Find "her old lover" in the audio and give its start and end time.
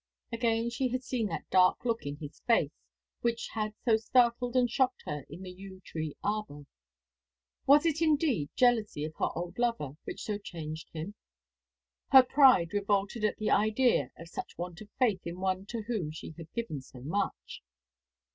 9.19-9.91